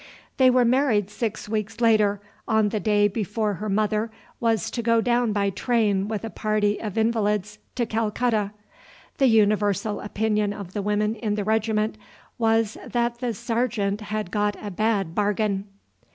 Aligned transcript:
They 0.37 0.49
were 0.49 0.65
married 0.65 1.11
six 1.11 1.47
weeks 1.47 1.79
later, 1.79 2.21
on 2.47 2.69
the 2.69 2.79
day 2.79 3.07
before 3.07 3.53
her 3.61 3.69
mother 3.69 4.09
was 4.39 4.71
to 4.71 4.81
go 4.81 4.99
down 4.99 5.31
by 5.31 5.51
train 5.51 6.07
with 6.07 6.23
a 6.25 6.31
party 6.31 6.81
of 6.81 6.97
invalids 6.97 7.59
to 7.75 7.85
Calcutta. 7.85 8.49
The 9.19 9.27
universal 9.27 9.99
opinion 10.01 10.53
of 10.53 10.73
the 10.73 10.81
women 10.81 11.13
in 11.13 11.35
the 11.35 11.43
regiment 11.43 11.99
was 12.39 12.79
that 12.83 13.19
the 13.19 13.35
sergeant 13.35 14.01
had 14.01 14.31
got 14.31 14.55
a 14.59 14.71
bad 14.71 15.13
bargain. 15.13 15.65